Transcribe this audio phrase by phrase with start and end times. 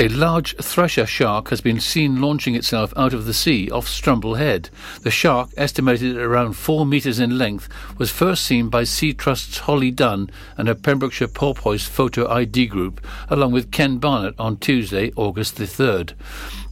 [0.00, 4.38] A large thresher shark has been seen launching itself out of the sea off Strumble
[4.38, 4.70] Head.
[5.02, 7.68] The shark, estimated at around four metres in length,
[7.98, 13.06] was first seen by Sea Trust's Holly Dunn and her Pembrokeshire Porpoise Photo ID group,
[13.28, 16.14] along with Ken Barnett on Tuesday, August the 3rd.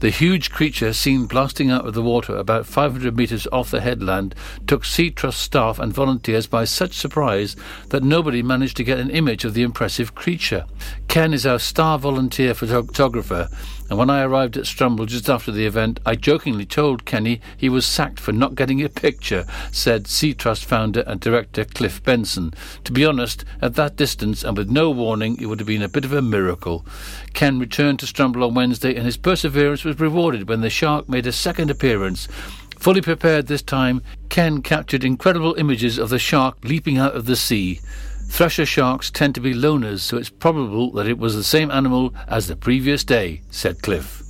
[0.01, 4.33] The huge creature, seen blasting out of the water about 500 metres off the headland,
[4.65, 7.57] took Sea Trust staff and volunteers by such surprise
[7.89, 10.67] that nobody managed to get an image of the impressive creature.
[11.09, 13.49] Ken is our star volunteer photographer,
[13.89, 17.69] and when I arrived at Strumble just after the event, I jokingly told Kenny he
[17.69, 22.53] was sacked for not getting a picture, said Sea Trust founder and director Cliff Benson.
[22.85, 25.89] To be honest, at that distance and with no warning, it would have been a
[25.89, 26.85] bit of a miracle.
[27.33, 31.27] Ken returned to Strumble on Wednesday, and his perseverance was rewarded when the shark made
[31.27, 32.29] a second appearance.
[32.79, 37.37] Fully prepared this time, Ken captured incredible images of the shark leaping out of the
[37.37, 37.81] sea.
[38.29, 42.15] Thresher sharks tend to be loners, so it's probable that it was the same animal
[42.29, 44.23] as the previous day, said Cliff.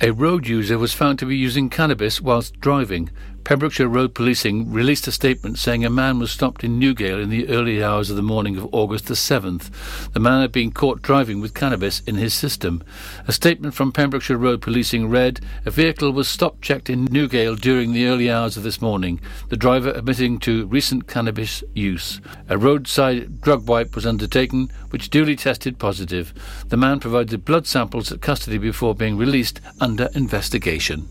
[0.00, 3.10] A road user was found to be using cannabis whilst driving.
[3.44, 7.48] Pembrokeshire Road Policing released a statement saying a man was stopped in Newgale in the
[7.48, 9.70] early hours of the morning of August the 7th.
[10.12, 12.84] The man had been caught driving with cannabis in his system.
[13.26, 17.92] A statement from Pembrokeshire Road Policing read, A vehicle was stop checked in Newgale during
[17.92, 22.20] the early hours of this morning, the driver admitting to recent cannabis use.
[22.50, 26.34] A roadside drug wipe was undertaken, which duly tested positive.
[26.68, 31.08] The man provided blood samples at custody before being released under investigation.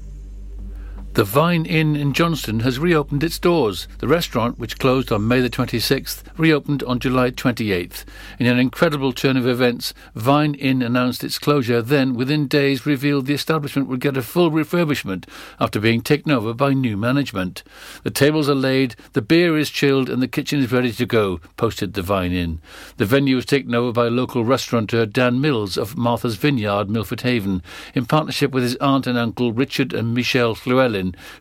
[1.18, 3.88] The Vine Inn in Johnston has reopened its doors.
[3.98, 8.06] The restaurant, which closed on May the 26th, reopened on July 28th.
[8.38, 13.26] In an incredible turn of events, Vine Inn announced its closure, then, within days, revealed
[13.26, 15.26] the establishment would get a full refurbishment
[15.60, 17.64] after being taken over by new management.
[18.04, 21.40] The tables are laid, the beer is chilled, and the kitchen is ready to go,
[21.56, 22.62] posted the Vine Inn.
[22.98, 27.64] The venue was taken over by local restaurateur Dan Mills of Martha's Vineyard, Milford Haven,
[27.96, 30.54] in partnership with his aunt and uncle Richard and Michelle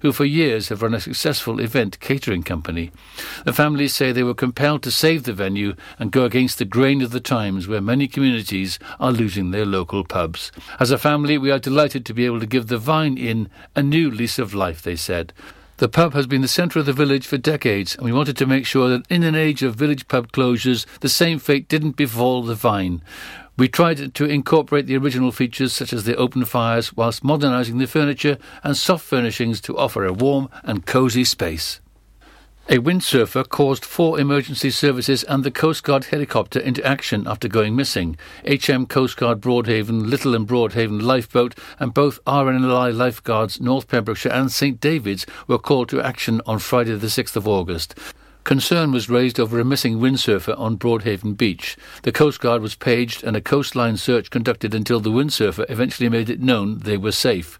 [0.03, 2.91] Who for years have run a successful event catering company.
[3.44, 7.03] The families say they were compelled to save the venue and go against the grain
[7.03, 10.53] of the times where many communities are losing their local pubs.
[10.78, 13.82] As a family, we are delighted to be able to give the Vine Inn a
[13.82, 15.32] new lease of life, they said.
[15.78, 18.47] The pub has been the centre of the village for decades, and we wanted to
[18.47, 22.43] make sure that in an age of village pub closures, the same fate didn't befall
[22.43, 23.03] the Vine.
[23.59, 27.87] We tried to incorporate the original features such as the open fires whilst modernising the
[27.87, 31.81] furniture and soft furnishings to offer a warm and cosy space.
[32.69, 37.77] A windsurfer caused four emergency services and the Coast Guard helicopter into action after going
[37.77, 38.19] missing.
[38.44, 44.50] HM Coast Guard Broadhaven, Little and Broadhaven Lifeboat, and both RNLI lifeguards North Pembrokeshire and
[44.50, 47.94] St David's were called to action on Friday the 6th of August.
[48.46, 51.76] Concern was raised over a missing windsurfer on Broadhaven Beach.
[52.04, 56.30] The Coast Guard was paged and a coastline search conducted until the windsurfer eventually made
[56.30, 57.58] it known they were safe.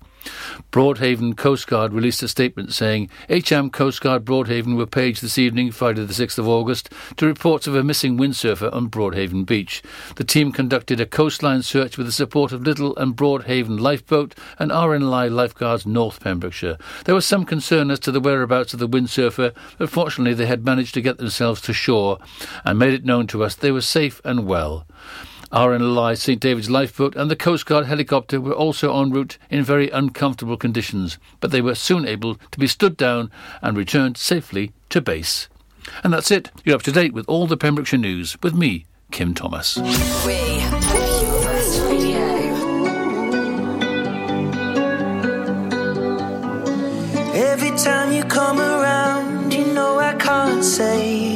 [0.70, 5.70] Broadhaven Coast Guard released a statement saying HM Coast Guard Broadhaven were paged this evening,
[5.70, 9.82] Friday the 6th of August, to reports of a missing windsurfer on Broadhaven Beach.
[10.16, 14.70] The team conducted a coastline search with the support of Little and Broadhaven Lifeboat and
[14.70, 16.78] RNLI Lifeguards North Pembrokeshire.
[17.04, 20.65] There was some concern as to the whereabouts of the windsurfer, but fortunately they had
[20.65, 22.19] managed to get themselves to shore
[22.65, 24.86] and made it known to us they were safe and well.
[25.56, 29.89] RNLI St David's lifeboat and the Coast Guard helicopter were also en route in very
[29.89, 33.31] uncomfortable conditions, but they were soon able to be stood down
[33.62, 35.49] and returned safely to base.
[36.05, 36.50] And that's it.
[36.62, 39.78] You're up to date with all the Pembrokeshire news with me, Kim Thomas.
[47.34, 51.35] Every time you come around, you know I can't say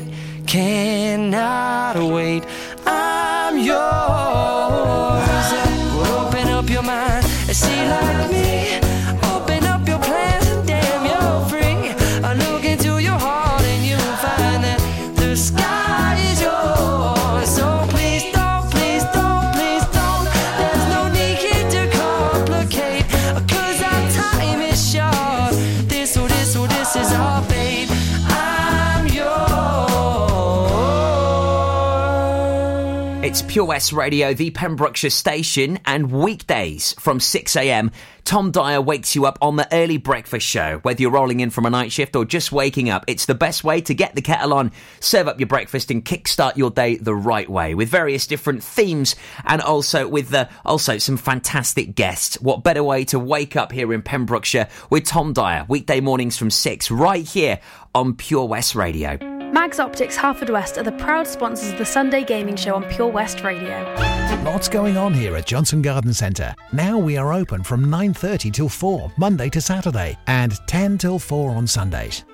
[0.51, 2.43] cannot wait.
[2.85, 4.60] I'm yours.
[33.51, 37.91] Pure West Radio, the Pembrokeshire station, and weekdays from 6am,
[38.23, 40.79] Tom Dyer wakes you up on the early breakfast show.
[40.83, 43.65] Whether you're rolling in from a night shift or just waking up, it's the best
[43.65, 47.13] way to get the kettle on, serve up your breakfast, and kickstart your day the
[47.13, 52.39] right way with various different themes and also with the, also some fantastic guests.
[52.39, 56.51] What better way to wake up here in Pembrokeshire with Tom Dyer, weekday mornings from
[56.51, 57.59] 6, right here
[57.93, 59.30] on Pure West Radio.
[59.51, 63.43] Mags Optics Haverfordwest are the proud sponsors of the Sunday Gaming Show on Pure West
[63.43, 63.83] Radio.
[64.45, 66.55] Lots going on here at Johnston Garden Centre.
[66.71, 71.51] Now we are open from 9:30 till 4 Monday to Saturday and 10 till 4
[71.51, 72.23] on Sundays.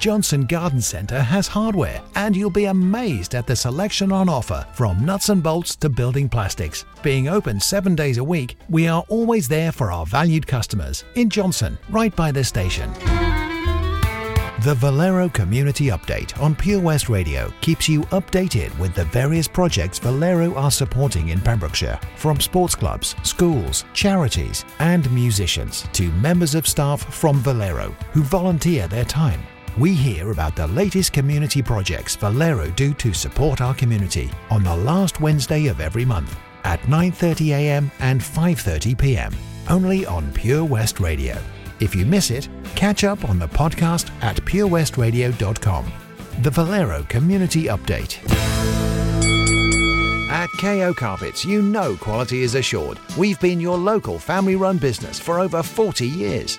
[0.00, 5.04] Johnston Garden Centre has hardware, and you'll be amazed at the selection on offer from
[5.04, 6.86] nuts and bolts to building plastics.
[7.02, 11.28] Being open seven days a week, we are always there for our valued customers in
[11.28, 12.90] Johnston, right by the station.
[14.62, 19.98] The Valero Community Update on Pure West Radio keeps you updated with the various projects
[19.98, 26.66] Valero are supporting in Pembrokeshire, from sports clubs, schools, charities, and musicians to members of
[26.66, 29.42] staff from Valero who volunteer their time.
[29.78, 34.76] We hear about the latest community projects Valero do to support our community on the
[34.76, 37.90] last Wednesday of every month at 9:30 a.m.
[38.00, 39.32] and 5:30 p.m.
[39.68, 41.38] only on Pure West Radio.
[41.78, 45.92] If you miss it, catch up on the podcast at purewestradio.com.
[46.42, 48.18] The Valero Community Update.
[50.30, 52.98] At KO Carpets, you know quality is assured.
[53.16, 56.58] We've been your local family run business for over 40 years.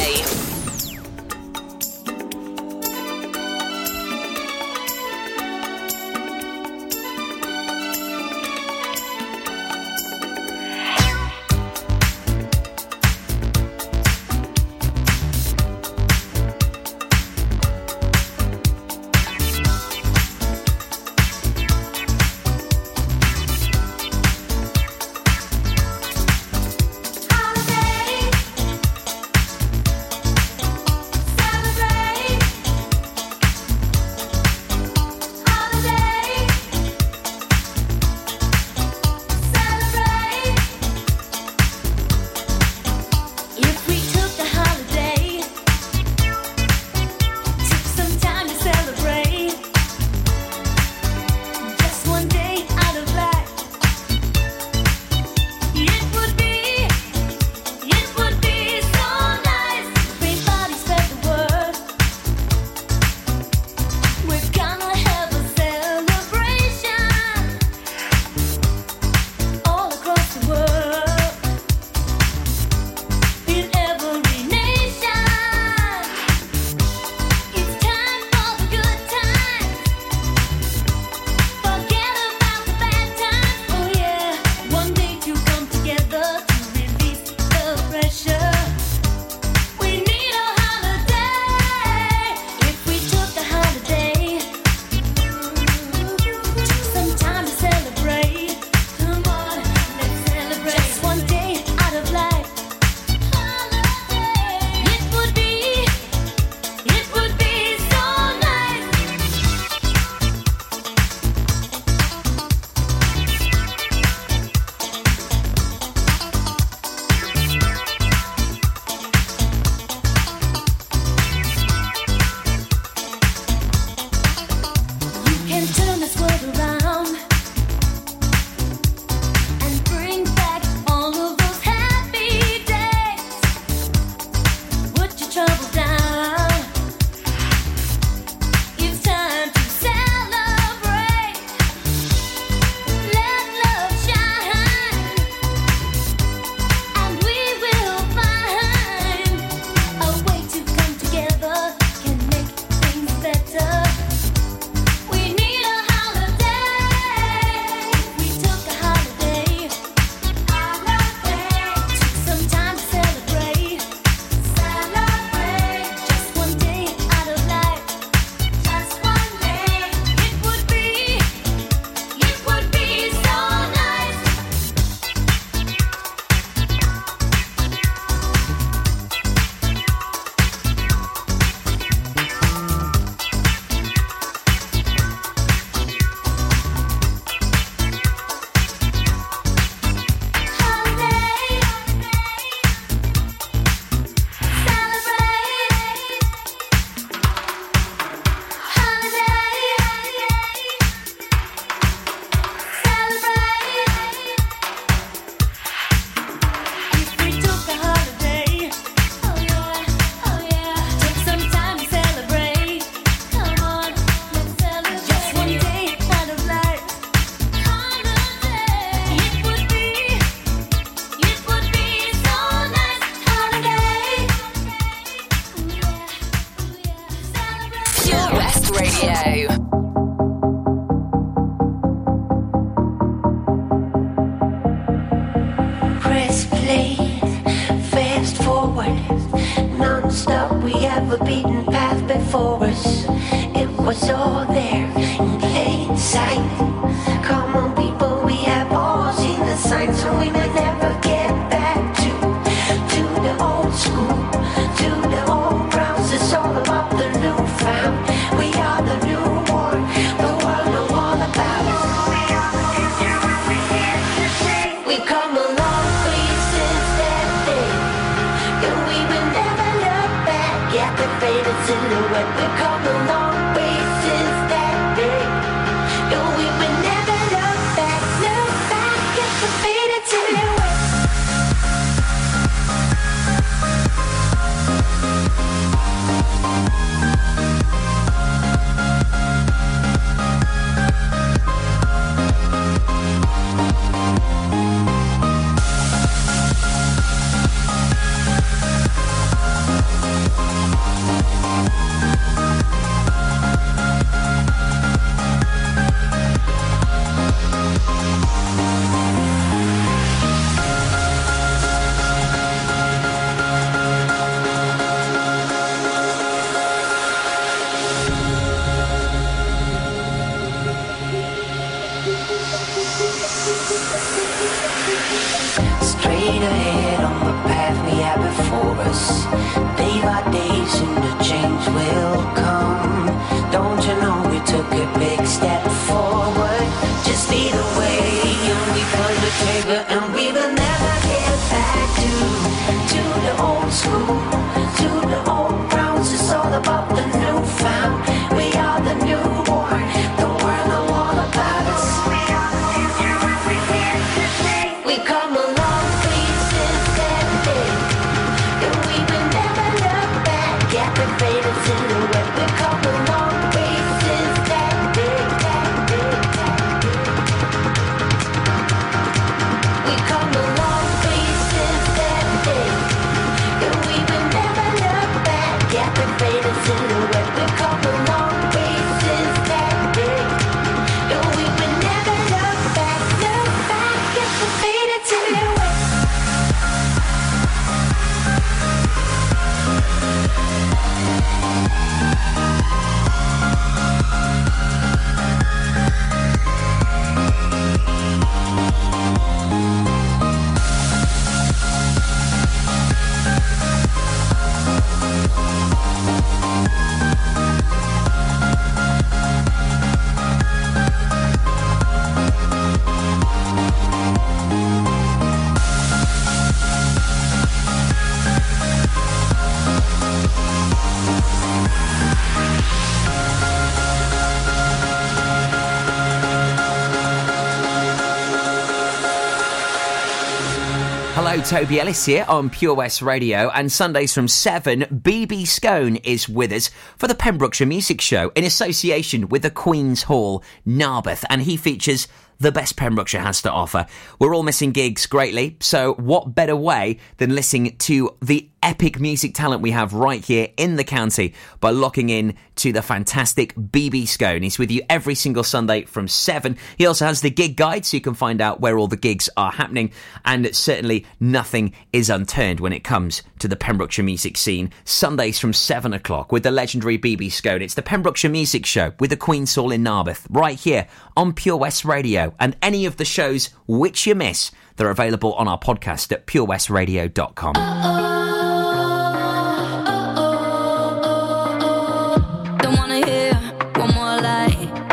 [431.39, 436.51] Toby Ellis here on Pure West Radio, and Sundays from 7, BB Skone is with
[436.51, 441.55] us for the Pembrokeshire Music Show in association with the Queen's Hall, Narberth, and he
[441.55, 442.09] features
[442.41, 443.85] the best Pembrokeshire has to offer.
[444.19, 449.33] We're all missing gigs greatly, so what better way than listening to the epic music
[449.33, 454.03] talent we have right here in the county by locking in to the fantastic BB
[454.03, 454.43] Skone.
[454.43, 456.55] He's with you every single Sunday from 7.
[456.77, 459.29] He also has the gig guide so you can find out where all the gigs
[459.35, 459.91] are happening
[460.25, 464.71] and certainly nothing is unturned when it comes to the Pembrokeshire music scene.
[464.83, 467.61] Sundays from 7 o'clock with the legendary BB Skone.
[467.61, 471.57] It's the Pembrokeshire Music Show with the Queen's Hall in Narberth right here on Pure
[471.57, 476.11] West Radio and any of the shows which you miss they're available on our podcast
[476.11, 477.53] at purewestradio.com.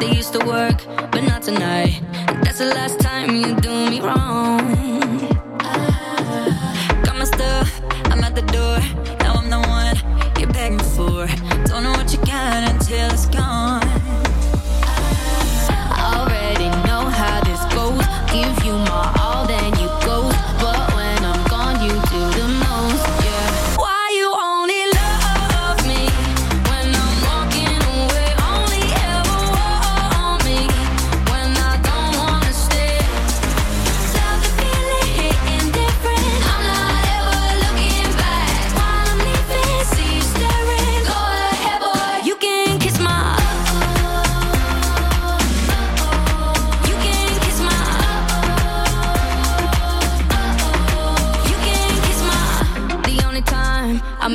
[0.00, 2.02] Used to work, but not tonight.
[2.42, 4.58] That's the last time you do me wrong.
[7.04, 8.78] Got my stuff, I'm at the door.
[9.20, 9.78] Now I'm the one
[10.98, 11.26] you're.
[11.66, 13.77] Don't know what you got until it's gone.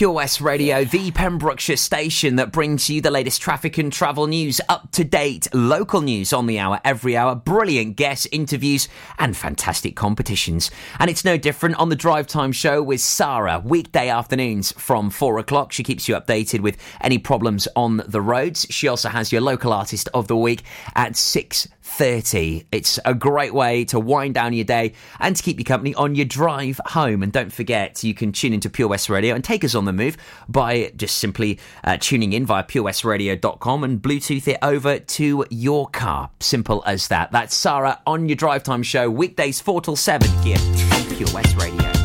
[0.00, 4.58] Pure West Radio, the Pembrokeshire station that brings you the latest traffic and travel news,
[4.66, 9.96] up to date local news on the hour, every hour, brilliant guest interviews, and fantastic
[9.96, 10.70] competitions.
[10.98, 15.38] And it's no different on the Drive Time show with Sarah, weekday afternoons from four
[15.38, 15.70] o'clock.
[15.70, 18.66] She keeps you updated with any problems on the roads.
[18.70, 20.62] She also has your local artist of the week
[20.96, 22.66] at six 30.
[22.72, 26.14] It's a great way to wind down your day and to keep you company on
[26.14, 27.22] your drive home.
[27.22, 29.92] And don't forget, you can tune into Pure West Radio and take us on the
[29.92, 30.16] move
[30.48, 36.30] by just simply uh, tuning in via purewestradio.com and Bluetooth it over to your car.
[36.40, 37.32] Simple as that.
[37.32, 41.56] That's Sarah on your drive time show, weekdays 4 till 7 here on Pure West
[41.56, 41.99] Radio.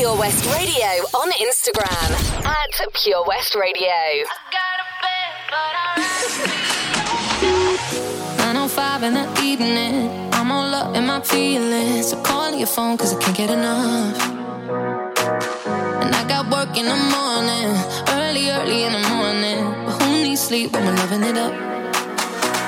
[0.00, 2.10] Pure West Radio on Instagram
[2.46, 4.24] at Pure West Radio.
[8.38, 10.08] Nine on five in the evening.
[10.32, 12.08] I'm all up in my feelings.
[12.08, 14.18] So call your phone cause I can't get enough.
[16.02, 17.68] And I got work in the morning,
[18.08, 19.84] early, early in the morning.
[19.84, 21.52] But who needs sleep when we're loving it up?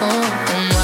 [0.04, 0.81] Oh, oh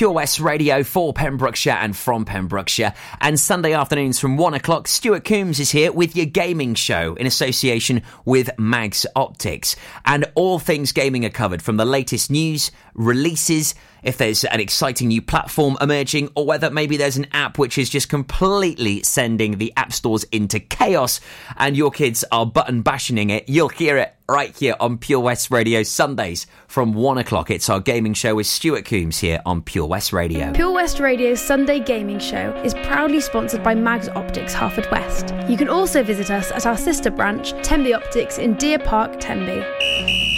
[0.00, 2.94] Pure West Radio for Pembrokeshire and from Pembrokeshire.
[3.20, 7.26] And Sunday afternoons from one o'clock, Stuart Coombs is here with your gaming show in
[7.26, 9.76] association with Mags Optics.
[10.06, 15.08] And all things gaming are covered from the latest news, releases, if there's an exciting
[15.08, 19.72] new platform emerging, or whether maybe there's an app which is just completely sending the
[19.76, 21.20] app stores into chaos
[21.56, 25.50] and your kids are button bashing it, you'll hear it right here on Pure West
[25.50, 27.50] Radio Sundays from one o'clock.
[27.50, 30.52] It's our gaming show with Stuart Coombs here on Pure West Radio.
[30.52, 35.34] Pure West Radio's Sunday Gaming Show is proudly sponsored by Mags Optics Harford West.
[35.48, 40.29] You can also visit us at our sister branch, Tenby Optics in Deer Park, Tenby.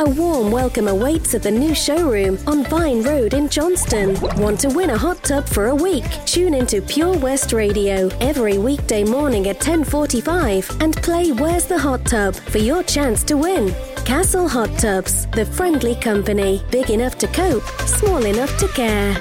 [0.00, 4.14] A warm welcome awaits at the new showroom on Vine Road in Johnston.
[4.40, 6.04] Want to win a hot tub for a week?
[6.24, 12.04] Tune into Pure West Radio every weekday morning at 10:45 and play Where's the Hot
[12.04, 13.74] Tub for your chance to win.
[14.04, 19.16] Castle Hot Tubs, the friendly company, big enough to cope, small enough to care.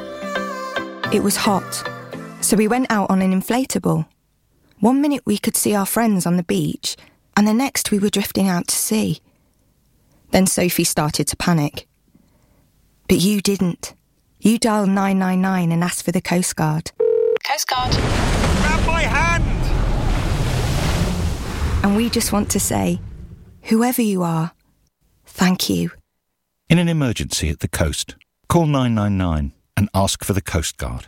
[1.12, 1.90] It was hot,
[2.40, 4.06] so we went out on an inflatable.
[4.80, 6.96] One minute we could see our friends on the beach,
[7.36, 9.22] and the next we were drifting out to sea.
[10.32, 11.88] Then Sophie started to panic.
[13.08, 13.94] But you didn't.
[14.40, 16.92] You dialed 999 and asked for the Coast Guard.
[17.50, 17.92] Coast Guard.
[17.92, 19.44] Grab my hand!
[21.84, 23.00] And we just want to say,
[23.64, 24.52] whoever you are,
[25.26, 25.92] thank you.
[26.70, 28.16] In an emergency at the coast,
[28.50, 31.08] call 999 and ask for the Coast Guard.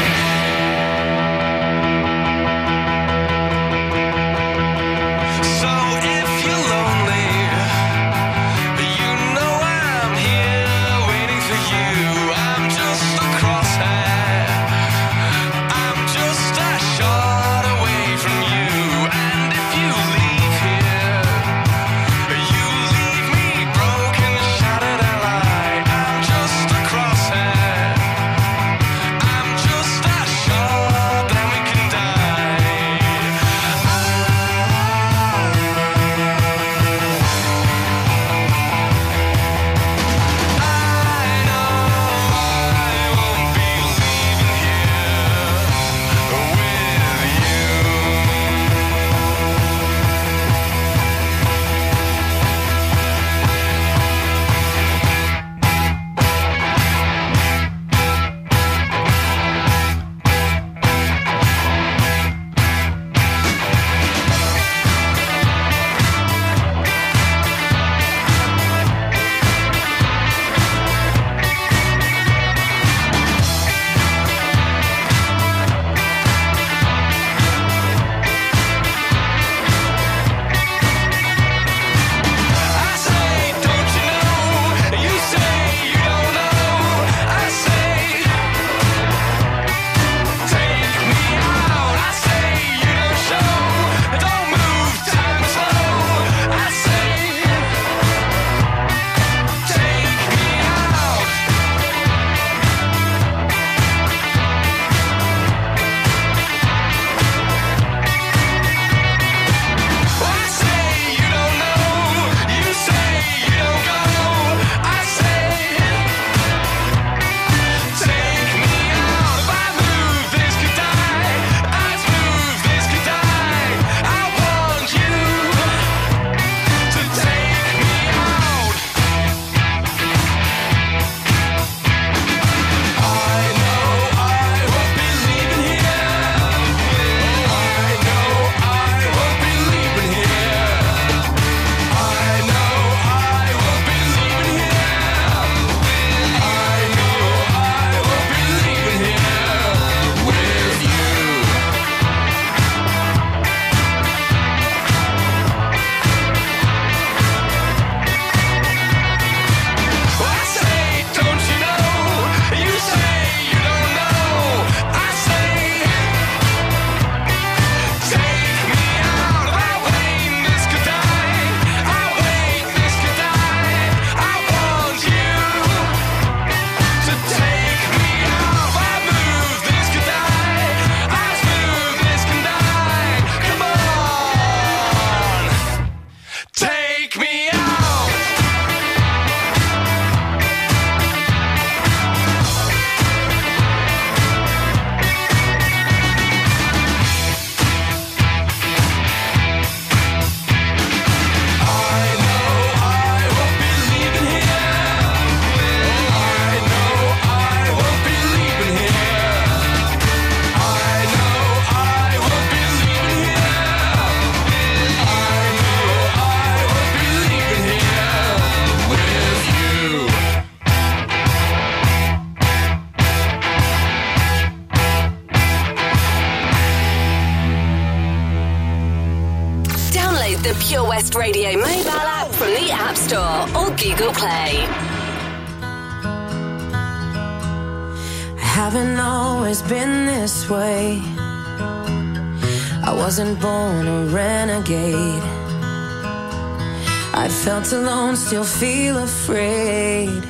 [248.31, 250.23] Still feel afraid.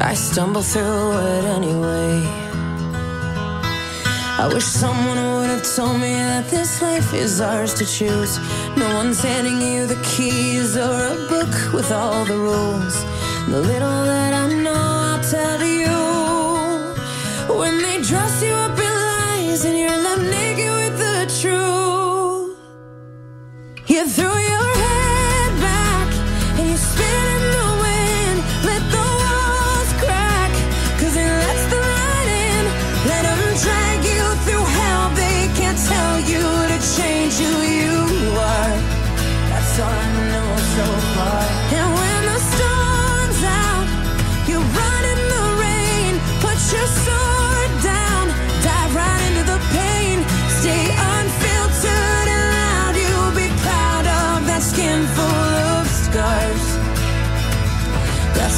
[0.00, 2.20] I stumble through it anyway.
[4.42, 8.40] I wish someone would have told me that this life is ours to choose.
[8.76, 12.96] No one's handing you the keys or a book with all the rules.
[13.46, 15.94] The little that I know, I'll tell you.
[17.56, 22.58] When they dress you up in lies and you're left naked with the truth,
[23.86, 24.33] you throw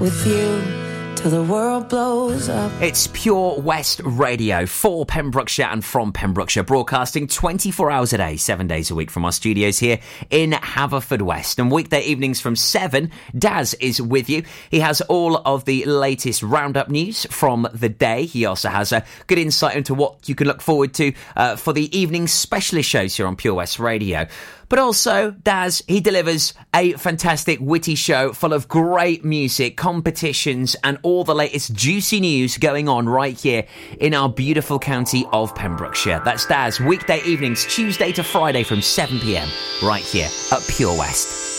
[0.00, 2.72] with you till the world blows up.
[2.80, 8.66] It's Pure West Radio for Pembrokeshire and from Pembrokeshire, broadcasting 24 hours a day, seven
[8.66, 9.98] days a week from our studios here
[10.30, 11.58] in Haverfordwest.
[11.58, 14.44] And weekday evenings from 7, Daz is with you.
[14.70, 18.24] He has all of the latest roundup news from the day.
[18.24, 21.74] He also has a good insight into what you can look forward to uh, for
[21.74, 24.26] the evening specialist shows here on Pure West Radio.
[24.70, 30.96] But also, Daz, he delivers a fantastic, witty show full of great music, competitions, and
[31.02, 33.66] all the latest juicy news going on right here
[33.98, 36.22] in our beautiful county of Pembrokeshire.
[36.24, 39.48] That's Daz, weekday evenings, Tuesday to Friday from 7 pm,
[39.82, 41.49] right here at Pure West.